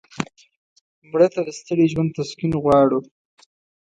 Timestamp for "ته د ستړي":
1.33-1.85